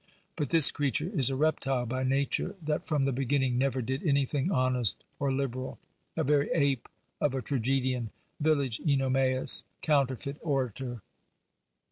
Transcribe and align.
But 0.35 0.49
this 0.49 0.71
creature 0.71 1.11
is 1.13 1.29
a 1.29 1.35
reptile 1.35 1.85
by 1.85 2.01
nature, 2.03 2.55
that 2.59 2.87
from 2.87 3.03
the 3.03 3.11
beginning 3.11 3.59
never 3.59 3.83
did 3.83 4.01
anything 4.01 4.51
honest 4.51 5.03
or 5.19 5.31
lib 5.31 5.53
eral; 5.53 5.77
a 6.17 6.23
very 6.23 6.49
ape 6.55 6.89
of 7.19 7.35
a 7.35 7.41
tragedian, 7.43 8.09
village 8.39 8.79
CEno 8.79 9.11
maus, 9.11 9.61
counterfeit 9.83 10.37
orator! 10.41 11.03